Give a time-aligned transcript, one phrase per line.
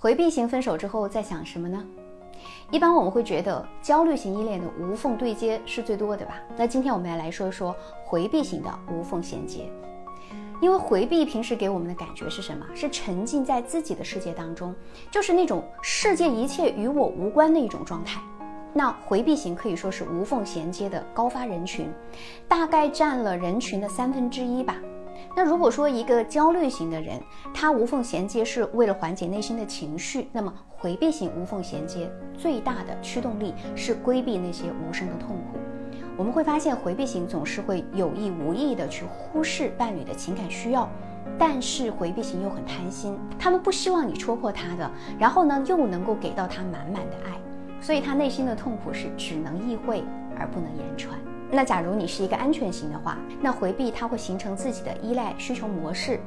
[0.00, 1.84] 回避型分手之后在想什么呢？
[2.70, 6.40] 一般我们会觉得焦虑型依恋的无缝对接是最多的吧？
[6.56, 9.70] 那今天我们要来说一说回避型的无缝衔接。
[10.62, 12.64] 因为回避平时给我们的感觉是什么？
[12.74, 14.74] 是沉浸在自己的世界当中，
[15.10, 18.22] 就是那种世界一切与我无关的一种状态。
[18.72, 21.92] 那回避型可以说是无缝衔接的高发人群，
[22.48, 24.76] 大概占了人群的三分之一吧。
[25.36, 27.20] 那如果说一个焦虑型的人，
[27.54, 35.58] 他无缝衔接是为了缓解内心的情绪，那么回避型无缝衔接最大的驱动力是规避那些无声的痛苦。
[36.16, 40.86] 我们会发现，回避型总是会有意无意的去忽视伴侣的情感需要，
[41.38, 47.40] 但是回避型又很贪心，他们不希望你戳破他的，然后呢又能够给到他满满的爱，
[47.80, 50.04] 所以他内心的痛苦是只能意会
[50.38, 51.18] 而不能言传。
[51.52, 56.20] 那假如你是一个安全型的话，那回避他会形成自己的依赖需求模式，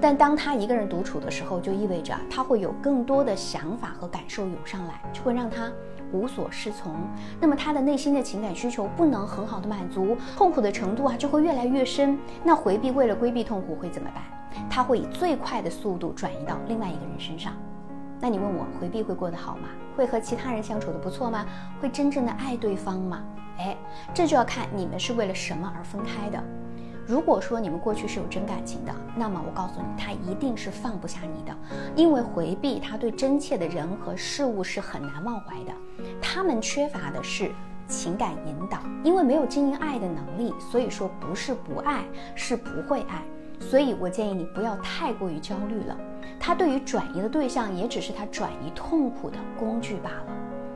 [0.00, 5.70] 但当他一个人独处的时候，就意味着他会有更多的想法和感受涌上来，就会让他
[6.12, 6.94] 无所适从。
[7.38, 12.18] 那么他的内心的情感需求不能很好的满足，痛苦的程度啊就会越来越深。
[12.42, 14.24] 那回避为了规避痛苦会怎么办？
[14.68, 17.52] 他会以最快的速度转移到另外一个人身上。
[18.20, 19.68] 那你问我回避会过得好吗？
[19.96, 21.46] 会和其他人相处的不错吗？
[21.80, 23.22] 会真正的爱对方吗？
[23.58, 23.76] 哎，
[24.14, 26.42] 这就要看你们是为了什么而分开的。
[27.06, 31.56] 如果说你们过去是有真感情的，那么我告诉你，他一定是放不下你的，
[31.96, 35.72] 因为回避他对真切的人和事物是很难忘怀的。
[36.22, 37.50] 他们缺乏的是
[37.88, 42.04] 情感引导，因为没有经营爱的能力，所以说不是不爱，
[42.36, 43.22] 是不会爱。
[43.58, 45.96] 所以我建议你不要太过于焦虑了。
[46.40, 50.26] 他对于转移的对象，也只是他转移痛苦的工具罢了。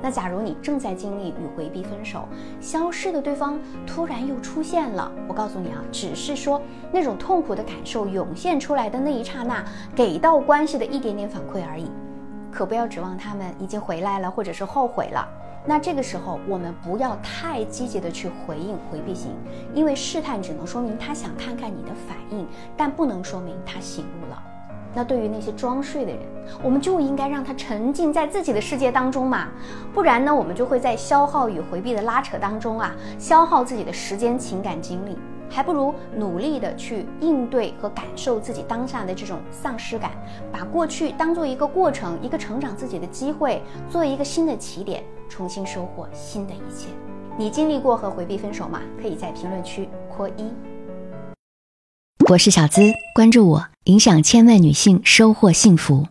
[0.00, 2.28] 那假如你正在经历与回避分手、
[2.60, 9.64] 消失的对方突然又出现了，我告诉你啊，只是说那种痛苦的感受涌现出来的那一刹那，
[9.96, 11.90] 给到关系的一点点反馈而已，
[12.52, 15.28] 可不要指望他们已经回来了，或者是后悔了。
[15.66, 19.32] 那这个时候，我们不要太积极的去回应回避型，
[19.74, 24.40] 因为试探只能说明他想看看你的反应，但不能说明他醒悟了。
[24.94, 26.20] 那对于那些装睡的人，
[26.62, 29.48] 我们就应该让他沉浸在自己的世界当中嘛，
[29.94, 35.16] 不然呢，我们就会在消耗与回避的拉扯当中啊，消耗自己的时间、情感、精力，
[35.48, 40.10] 还不如努力的去应对和感受自己当下的这种丧失感，
[40.50, 46.88] 把过去当做一个过程，一个成长自己的机会，做一个新的起点，重新收获新的一切。
[47.36, 48.80] 你经历过和回避分手吗？
[49.00, 50.52] 可以在评论区扣一。
[52.30, 56.08] 我是小资，关注我，影响千万女性，收获幸福。